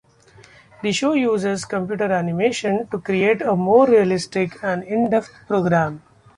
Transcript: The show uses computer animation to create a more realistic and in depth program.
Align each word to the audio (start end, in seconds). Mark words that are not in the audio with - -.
The 0.81 0.93
show 0.93 1.13
uses 1.13 1.63
computer 1.65 2.11
animation 2.11 2.87
to 2.87 2.97
create 2.97 3.43
a 3.43 3.55
more 3.55 3.85
realistic 3.87 4.57
and 4.63 4.83
in 4.83 5.11
depth 5.11 5.29
program. 5.47 6.01